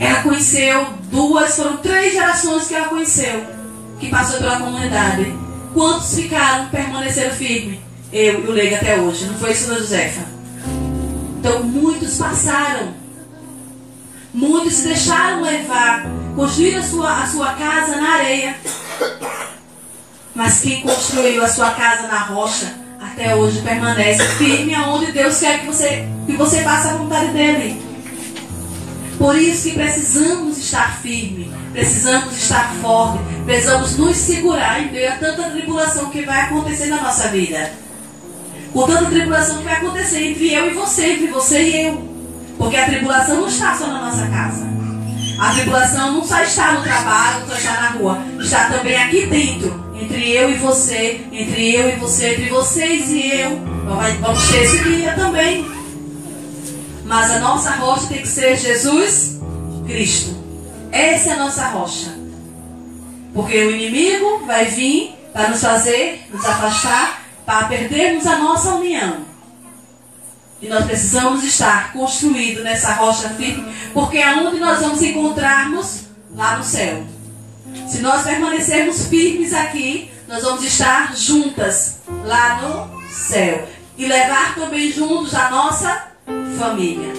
Ela 0.00 0.22
conheceu 0.22 0.86
duas, 1.10 1.56
foram 1.56 1.76
três 1.78 2.12
gerações 2.12 2.66
que 2.66 2.74
ela 2.74 2.88
conheceu, 2.88 3.44
que 4.00 4.08
passou 4.08 4.38
pela 4.38 4.58
comunidade. 4.58 5.34
Quantos 5.72 6.14
ficaram, 6.14 6.68
permaneceram 6.68 7.34
firmes? 7.34 7.78
Eu 8.12 8.44
e 8.44 8.46
o 8.46 8.52
Leiga 8.52 8.76
até 8.76 8.96
hoje. 8.96 9.26
Não 9.26 9.34
foi 9.34 9.52
isso, 9.52 9.66
dona 9.66 9.80
Josefa? 9.80 10.22
Então, 11.38 11.62
muitos 11.64 12.16
passaram. 12.16 12.94
Muitos 14.32 14.74
se 14.74 14.88
deixaram 14.88 15.42
levar. 15.42 16.06
Construíram 16.36 16.80
a 16.80 16.82
sua, 16.82 17.22
a 17.22 17.26
sua 17.26 17.52
casa 17.54 17.96
na 17.96 18.14
areia. 18.14 18.56
Mas 20.34 20.60
quem 20.60 20.80
construiu 20.80 21.44
a 21.44 21.48
sua 21.48 21.70
casa 21.70 22.08
na 22.08 22.18
rocha, 22.18 22.74
até 23.00 23.36
hoje 23.36 23.62
permanece 23.62 24.24
firme 24.36 24.74
aonde 24.74 25.12
Deus 25.12 25.38
quer 25.38 25.60
que 25.60 25.66
você, 25.66 26.08
que 26.26 26.32
você 26.32 26.62
faça 26.62 26.90
a 26.90 26.96
vontade 26.96 27.28
dele. 27.28 27.80
Por 29.16 29.38
isso 29.38 29.68
que 29.68 29.76
precisamos 29.76 30.58
estar 30.58 30.98
firme, 31.00 31.52
precisamos 31.72 32.36
estar 32.36 32.74
forte, 32.82 33.22
precisamos 33.44 33.96
nos 33.96 34.16
segurar 34.16 34.82
em 34.82 34.90
meio 34.90 35.12
a 35.12 35.16
tanta 35.16 35.50
tribulação 35.50 36.10
que 36.10 36.22
vai 36.22 36.40
acontecer 36.42 36.86
na 36.86 37.00
nossa 37.00 37.28
vida. 37.28 37.70
Com 38.72 38.86
tanta 38.88 39.06
tribulação 39.06 39.58
que 39.58 39.64
vai 39.64 39.74
acontecer 39.74 40.30
entre 40.30 40.52
eu 40.52 40.68
e 40.68 40.74
você, 40.74 41.12
entre 41.12 41.28
você 41.28 41.62
e 41.62 41.86
eu. 41.86 42.14
Porque 42.58 42.76
a 42.76 42.86
tribulação 42.86 43.36
não 43.36 43.46
está 43.46 43.76
só 43.76 43.86
na 43.86 44.00
nossa 44.00 44.26
casa. 44.26 44.66
A 45.38 45.52
tribulação 45.52 46.12
não 46.12 46.24
só 46.24 46.42
está 46.42 46.72
no 46.72 46.82
trabalho, 46.82 47.40
não 47.40 47.48
só 47.48 47.54
está 47.54 47.80
na 47.80 47.88
rua. 47.90 48.18
Está 48.40 48.64
também 48.70 48.96
aqui 48.96 49.26
dentro. 49.26 49.83
Entre 49.94 50.32
eu 50.32 50.50
e 50.50 50.54
você, 50.54 51.20
entre 51.30 51.74
eu 51.74 51.88
e 51.90 51.96
você, 51.96 52.32
entre 52.32 52.48
vocês 52.48 53.10
e 53.10 53.30
eu. 53.30 53.60
Vamos 54.20 54.48
ter 54.48 54.62
esse 54.62 54.82
dia 54.82 55.14
também. 55.14 55.64
Mas 57.04 57.30
a 57.30 57.38
nossa 57.38 57.70
rocha 57.72 58.08
tem 58.08 58.22
que 58.22 58.28
ser 58.28 58.56
Jesus 58.56 59.40
Cristo. 59.86 60.34
Essa 60.90 61.30
é 61.30 61.32
a 61.34 61.36
nossa 61.36 61.68
rocha. 61.68 62.14
Porque 63.32 63.56
o 63.64 63.70
inimigo 63.70 64.44
vai 64.46 64.66
vir 64.66 65.14
para 65.32 65.48
nos 65.48 65.60
fazer 65.60 66.24
nos 66.30 66.44
afastar, 66.44 67.24
para 67.44 67.66
perdermos 67.66 68.26
a 68.26 68.38
nossa 68.38 68.74
união. 68.74 69.18
E 70.62 70.68
nós 70.68 70.84
precisamos 70.84 71.44
estar 71.44 71.92
construídos 71.92 72.64
nessa 72.64 72.94
rocha 72.94 73.28
firme, 73.30 73.74
porque 73.92 74.18
é 74.18 74.34
onde 74.34 74.58
nós 74.58 74.80
vamos 74.80 75.02
encontrarmos 75.02 76.04
lá 76.34 76.56
no 76.56 76.64
céu. 76.64 77.04
Se 77.88 78.00
nós 78.00 78.22
permanecermos 78.22 79.06
firmes 79.06 79.52
aqui, 79.52 80.10
nós 80.28 80.42
vamos 80.42 80.64
estar 80.64 81.14
juntas 81.16 81.98
lá 82.24 82.60
no 82.62 83.02
céu. 83.10 83.68
E 83.96 84.06
levar 84.06 84.54
também 84.54 84.90
juntos 84.90 85.34
a 85.34 85.50
nossa 85.50 86.08
família. 86.58 87.12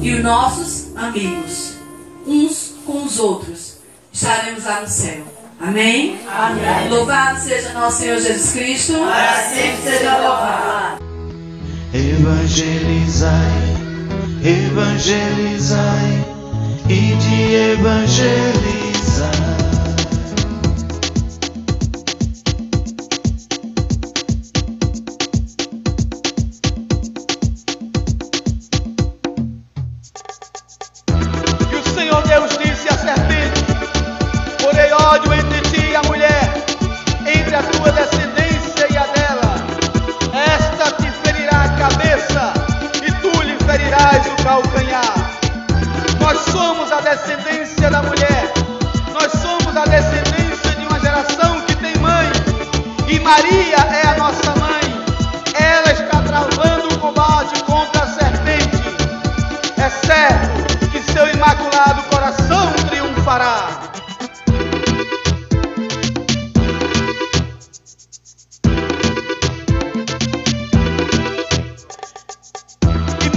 E 0.00 0.14
os 0.14 0.22
nossos 0.22 0.96
amigos. 0.96 1.74
Uns 2.26 2.74
com 2.86 3.04
os 3.04 3.18
outros. 3.18 3.78
Estaremos 4.12 4.64
lá 4.64 4.80
no 4.80 4.88
céu. 4.88 5.24
Amém? 5.60 6.18
Amém. 6.28 6.88
Louvado 6.88 7.40
seja 7.40 7.72
nosso 7.72 8.00
Senhor 8.00 8.20
Jesus 8.20 8.52
Cristo. 8.52 8.92
Para 8.92 9.42
sempre 9.42 9.82
seja 9.82 10.18
louvado. 10.18 11.04
Evangelizai, 11.92 13.30
evangelizai 14.42 16.24
e 16.88 17.14
de 17.16 17.54
evangelizar. 17.72 19.63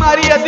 Maria 0.08 0.47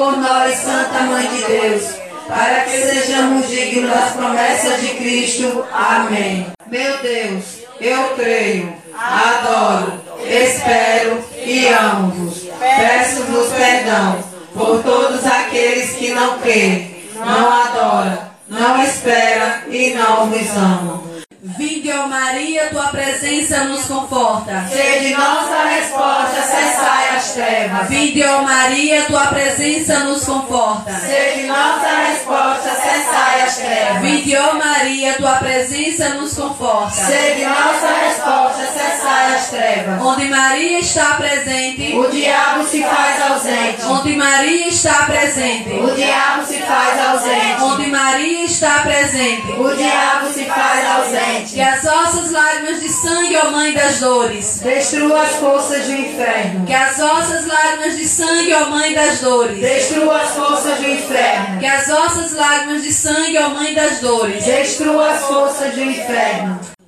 por 0.00 0.16
nós, 0.16 0.56
Santa 0.56 1.00
Mãe 1.00 1.28
de 1.28 1.44
Deus, 1.44 1.82
para 2.26 2.60
que 2.60 2.70
sejamos 2.70 3.50
dignos 3.50 3.90
das 3.90 4.12
promessas 4.12 4.80
de 4.80 4.88
Cristo. 4.94 5.62
Amém. 5.70 6.46
Meu 6.68 6.96
Deus, 7.02 7.44
eu 7.78 8.14
creio, 8.16 8.72
adoro, 8.94 10.00
espero 10.24 11.22
e 11.44 11.68
amo-vos. 11.68 12.48
Peço-vos 12.58 13.48
perdão 13.52 14.24
por 14.54 14.82
todos 14.82 15.26
aqueles 15.26 15.90
que 15.90 16.14
não 16.14 16.38
creem, 16.38 17.04
não 17.16 17.52
adoram, 17.52 18.18
não 18.48 18.82
esperam 18.82 19.52
e 19.68 19.90
não 19.90 20.30
vos 20.30 20.50
amam. 20.56 21.09
Vinde, 21.42 21.90
ó 21.90 22.06
Maria, 22.06 22.68
tua 22.68 22.88
presença 22.88 23.64
nos 23.64 23.86
conforta. 23.86 24.66
Sede 24.70 25.14
nossa 25.14 25.62
resposta, 25.70 26.42
cessai 26.42 27.16
as 27.16 27.32
trevas. 27.32 27.88
Vinde, 27.88 28.22
ó 28.24 28.42
Maria, 28.42 29.04
tua 29.04 29.26
presença 29.28 30.00
nos 30.00 30.22
conforta. 30.22 30.92
Sede 30.92 31.46
nossa 31.46 31.88
resposta, 32.08 32.70
cessai 32.74 33.42
as 33.42 33.56
trevas. 33.56 34.02
Vinde, 34.02 34.36
ó 34.36 34.52
Maria, 34.52 35.14
tua 35.14 35.36
presença 35.36 36.10
nos 36.10 36.34
conforta. 36.34 36.90
Sede 36.90 37.46
nossa 37.46 37.88
resposta, 38.06 38.66
cessai 38.66 39.34
as 39.34 39.48
trevas. 39.48 40.02
Onde 40.02 40.28
Maria 40.28 40.78
está 40.80 41.14
presente, 41.14 41.96
o 41.96 42.10
diabo 42.10 42.64
se 42.64 42.84
faz 42.84 43.30
ausente. 43.30 43.82
Onde 43.86 44.14
Maria 44.14 44.68
está 44.68 45.04
presente, 45.04 45.70
o 45.70 45.90
diabo 45.94 46.44
se 46.44 46.58
faz 46.58 47.08
ausente. 47.08 47.62
Onde 47.62 47.86
Maria 47.86 48.44
está 48.44 48.80
presente, 48.80 49.52
o 49.52 49.74
diabo 49.74 50.28
se 50.34 50.44
faz 50.44 50.86
ausente. 50.96 51.29
Que 51.30 51.60
as 51.60 51.82
vossas 51.82 52.30
lágrimas 52.30 52.80
de 52.80 52.88
sangue, 52.88 53.36
ó 53.36 53.50
Mãe 53.50 53.72
das 53.72 54.00
dores, 54.00 54.60
destrua 54.62 55.22
as 55.22 55.36
forças 55.36 55.84
do 55.86 55.92
inferno. 55.92 56.66
Que 56.66 56.74
as 56.74 56.96
vossas 56.98 57.46
lágrimas 57.46 57.96
de 57.96 58.08
sangue, 58.08 58.52
ó 58.54 58.66
Mãe 58.66 58.94
das 58.94 59.20
dores, 59.20 59.60
destrua 59.60 60.22
as 60.22 60.30
forças 60.30 60.78
do 60.78 60.88
inferno. 60.88 61.60
Que 61.60 61.66
as 61.66 61.86
vossas 61.86 62.32
lágrimas 62.32 62.82
de 62.82 62.92
sangue, 62.92 63.38
ó 63.38 63.48
Mãe 63.50 63.74
das 63.74 64.00
dores, 64.00 64.44
destrua 64.44 65.10
as 65.10 65.22
forças 65.22 65.74
do 65.74 65.82
inferno. 65.82 66.79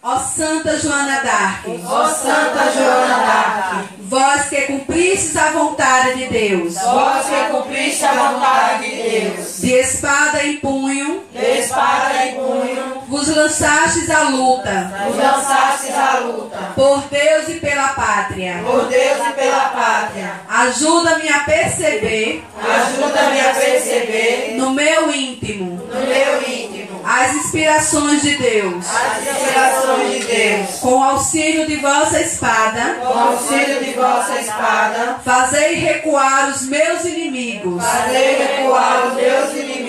Ó 0.00 0.16
Santa 0.16 0.78
Joana 0.78 1.20
d'Arc, 1.22 1.66
ó 1.84 2.08
Santa 2.08 2.70
Joana 2.70 3.16
d'Arc, 3.18 3.88
vós 3.98 4.48
que 4.48 4.62
cumpristes 4.62 5.36
a 5.36 5.50
vontade 5.50 6.14
de 6.18 6.26
Deus, 6.28 6.74
vós 6.76 7.26
que 7.26 7.50
cumpristes 7.50 8.04
a 8.04 8.12
vontade 8.12 8.88
de 8.88 9.02
Deus, 9.02 9.60
de 9.60 9.72
espada 9.72 10.44
em 10.44 10.58
punho, 10.58 11.24
de 11.32 11.44
espada 11.58 12.14
em 12.26 12.34
punho, 12.36 13.02
vos 13.08 13.26
lançastes 13.26 14.08
à 14.08 14.28
luta, 14.28 14.92
vos 15.08 15.16
lançastes 15.16 15.92
à 15.92 16.20
luta, 16.20 16.58
por 16.76 17.02
Deus 17.08 17.48
e 17.48 17.54
pela 17.54 17.88
pátria, 17.88 18.62
por 18.64 18.86
Deus 18.86 19.18
e 19.28 19.32
pela 19.32 19.68
pátria. 19.70 20.32
Ajuda-me 20.48 21.28
a 21.28 21.40
perceber, 21.40 22.44
ajuda-me 22.62 23.40
a 23.40 23.52
perceber, 23.52 24.54
no 24.56 24.70
meu 24.70 25.12
íntimo, 25.12 25.88
no 25.92 26.00
meu 26.06 26.42
íntimo, 26.42 26.67
as 27.08 27.34
inspirações 27.36 28.20
de 28.20 28.36
Deus, 28.36 28.84
as 28.86 29.26
inspirações 29.26 30.12
de 30.12 30.26
Deus, 30.26 30.70
com 30.80 30.92
o 30.92 31.02
auxílio 31.02 31.66
de 31.66 31.76
vossa 31.76 32.20
espada, 32.20 32.98
com 33.00 33.06
o 33.06 33.18
auxílio 33.18 33.82
de 33.82 33.92
vossa 33.94 34.38
espada, 34.38 35.16
fazei 35.24 35.76
recuar 35.76 36.50
os 36.50 36.66
meus 36.66 37.06
inimigos, 37.06 37.82
fazei 37.82 38.36
recuar 38.36 39.06
os 39.06 39.14
meus 39.14 39.52
inimigos, 39.52 39.87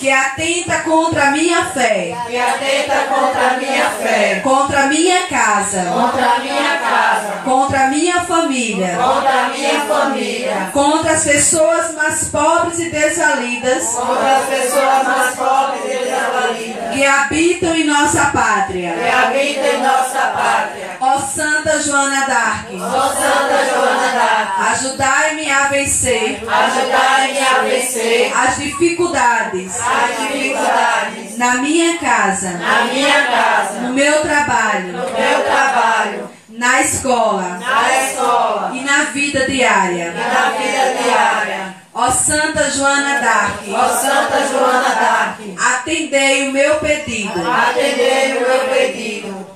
que 0.00 0.10
atenta 0.10 0.78
contra 0.78 1.24
a 1.24 1.30
minha 1.30 1.66
fé, 1.66 2.16
que 2.26 2.38
atenta 2.38 2.96
contra 3.06 3.50
a 3.50 3.56
minha 3.58 3.90
fé, 3.90 4.40
contra 4.42 4.84
a 4.84 4.86
minha 4.86 5.26
casa, 5.26 5.82
contra 5.92 6.24
a 6.24 6.38
minha 6.38 6.78
casa, 6.78 7.42
contra 7.44 7.80
a 7.84 7.86
minha 7.88 8.20
família, 8.22 8.96
contra 8.96 9.30
a 9.30 9.48
minha 9.50 9.80
família, 9.80 10.70
contra 10.72 11.12
as 11.12 11.24
pessoas 11.24 11.94
mais 11.94 12.24
pobres 12.28 12.78
e 12.78 12.88
desvalidas, 12.88 13.88
contra 13.88 14.38
as 14.38 14.46
pessoas 14.46 15.06
mais 15.06 15.34
pobres 15.36 15.84
e 15.84 15.98
desvalidas, 15.98 16.94
que 16.94 17.04
habitam 17.04 17.74
em 17.74 17.84
nossa 17.84 18.24
pátria, 18.30 18.94
que 18.94 19.08
habitam 19.08 19.66
em 19.66 19.82
nossa 19.82 20.18
pátria. 20.34 20.96
Ó 20.98 21.18
Santa 21.18 21.78
Joana 21.82 22.26
d'Arc, 22.26 22.68
ó 22.74 23.08
Santa 23.08 23.66
Joana 23.70 24.12
d'Arc, 24.12 24.72
ajudai-me 24.72 25.50
a 25.50 25.68
vencer, 25.68 26.42
ajudai-me 26.46 27.38
a 27.38 27.58
vencer 27.64 28.32
as 28.34 28.56
dificuldades, 28.56 29.89
as 29.90 30.18
dificuldades. 30.18 31.38
Na 31.38 31.54
minha 31.56 31.98
casa, 31.98 32.50
na 32.50 32.84
minha 32.84 33.22
casa, 33.26 33.80
no 33.80 33.92
meu 33.94 34.20
trabalho, 34.22 34.92
no 34.92 35.10
meu 35.10 35.44
trabalho, 35.44 36.30
na 36.48 36.80
escola, 36.82 37.58
na 37.58 38.04
escola. 38.04 38.72
E 38.74 38.80
na 38.80 39.04
vida 39.04 39.46
diária, 39.46 40.12
e 40.14 40.34
na 40.34 40.50
vida 40.50 41.02
diária. 41.02 41.74
Ó 41.92 42.10
Santa 42.10 42.70
Joana 42.70 43.18
d'Arc, 43.20 43.68
ó 43.72 43.88
Santa 43.88 44.46
Joana 44.46 44.94
d'Arc, 44.94 45.56
atendei 45.58 46.48
o 46.48 46.52
meu 46.52 46.76
pedido, 46.76 47.50
atendei 47.50 48.36
o 48.36 48.40
meu 48.40 48.68
pedido. 48.68 49.49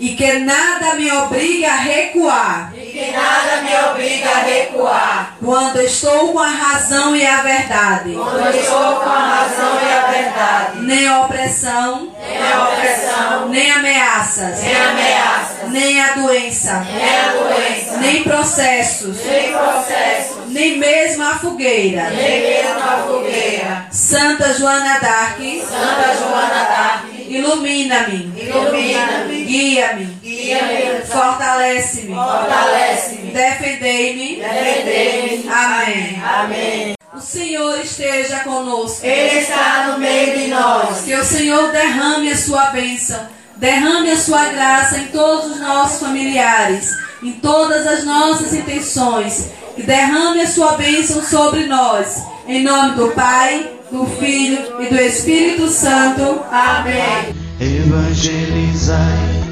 E 0.00 0.10
que 0.10 0.32
nada 0.38 0.94
me 0.94 1.10
obrigue 1.10 1.64
a 1.64 1.74
recuar. 1.74 2.72
E 2.72 2.86
que 2.86 3.10
nada 3.10 3.62
me 3.62 3.90
obrigue 3.90 4.22
a 4.22 4.38
recuar. 4.44 5.36
Quando 5.44 5.80
estou 5.80 6.32
com 6.32 6.38
a 6.38 6.50
razão 6.50 7.16
e 7.16 7.26
a 7.26 7.38
verdade. 7.38 8.12
Quando 8.14 8.54
estou 8.54 8.94
com 8.94 9.10
a 9.10 9.18
razão 9.18 9.78
e 9.82 9.92
a 9.92 10.06
verdade. 10.06 10.80
Nem 10.82 11.10
opressão. 11.18 12.12
Nem 12.16 12.58
opressão. 12.58 13.48
Nem 13.48 13.72
ameaças. 13.72 14.62
Nem 14.62 14.76
ameaças. 14.76 15.68
Nem 15.68 16.00
a 16.00 16.12
doença. 16.12 16.86
Nem 16.94 17.18
a 17.18 17.32
doença. 17.32 17.96
Nem 17.98 18.22
processos. 18.22 19.16
Nem 19.24 19.52
processos. 19.52 20.36
Nem 20.46 20.78
mesmo 20.78 21.24
a 21.24 21.34
fogueira. 21.34 22.10
Nem 22.10 22.40
mesmo 22.40 22.80
a 22.80 23.04
fogueira. 23.04 23.86
Santa 23.90 24.54
Joana 24.54 25.00
d'Arc. 25.00 25.40
Santa 25.68 26.14
Joana 26.14 26.64
d'Arc. 26.68 27.18
Ilumina-me. 27.28 28.32
Ilumina-me. 28.48 29.44
Guia-me. 29.44 30.04
Guia-me. 30.22 31.06
Fortalece-me. 31.06 32.14
Fortalece-me. 32.14 33.30
Defendei-me. 33.32 34.36
Defendei-me. 34.36 35.48
Amém. 35.48 36.22
Amém. 36.24 36.94
O 37.14 37.20
Senhor 37.20 37.80
esteja 37.80 38.40
conosco. 38.40 39.04
Ele 39.04 39.40
está 39.40 39.88
no 39.88 39.98
meio 39.98 40.38
de 40.38 40.46
nós. 40.48 41.00
Que 41.00 41.14
o 41.14 41.24
Senhor 41.24 41.72
derrame 41.72 42.30
a 42.30 42.36
sua 42.36 42.66
bênção. 42.66 43.18
Derrame 43.56 44.12
a 44.12 44.16
sua 44.16 44.44
graça 44.46 44.98
em 44.98 45.06
todos 45.06 45.52
os 45.52 45.60
nossos 45.60 45.98
familiares, 45.98 46.96
em 47.20 47.32
todas 47.32 47.86
as 47.88 48.04
nossas 48.04 48.54
intenções. 48.54 49.50
Que 49.74 49.82
derrame 49.82 50.42
a 50.42 50.46
sua 50.46 50.72
bênção 50.76 51.24
sobre 51.24 51.66
nós. 51.66 52.22
Em 52.46 52.62
nome 52.62 52.94
do 52.94 53.08
Pai, 53.08 53.68
do 53.90 54.06
Filho 54.06 54.80
e 54.80 54.86
do 54.86 55.00
Espírito 55.00 55.68
Santo. 55.68 56.44
Amém. 56.52 57.47
Evangelizai, 57.60 59.42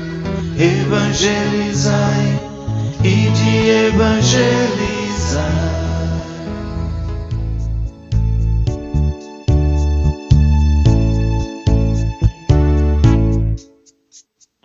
evangelizai 0.57 2.41
e 3.03 3.31
de 3.31 3.69
evangelizar. 3.89 5.43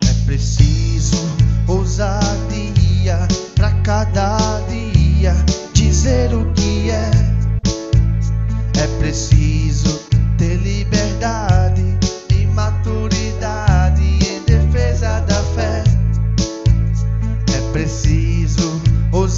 É 0.02 0.12
preciso 0.24 1.28
ousadia 1.66 3.26
pra 3.56 3.72
cada 3.82 4.60
dia 4.68 5.34
dizer 5.72 6.32
o 6.32 6.52
que 6.52 6.90
é. 6.90 7.10
É 8.80 8.86
preciso 9.00 9.98
ter 10.38 10.54
liberdade 10.58 11.41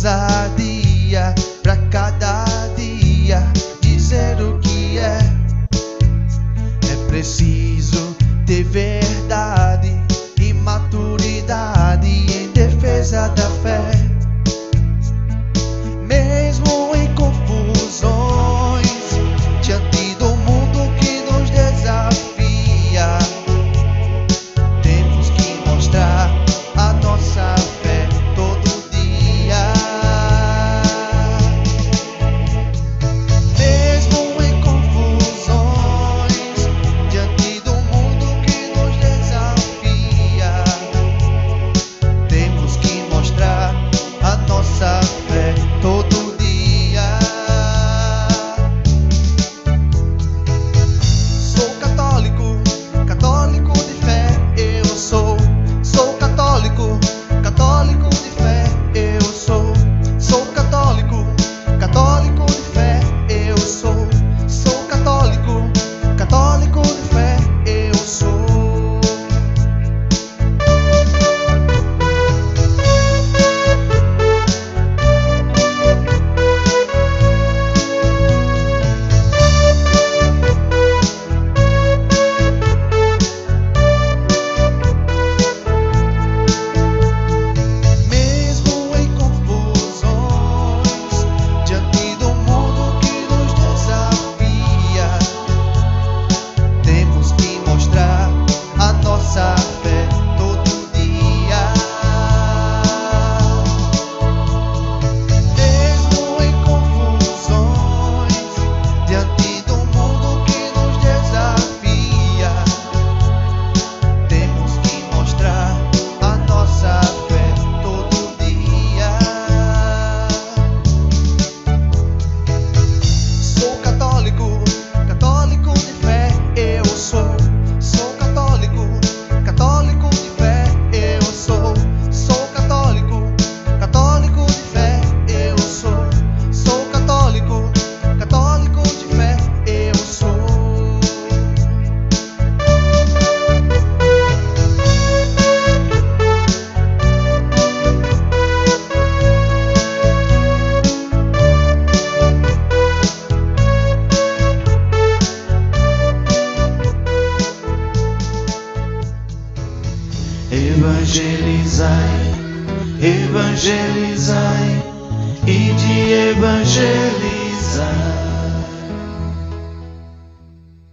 ousadia 0.05 1.35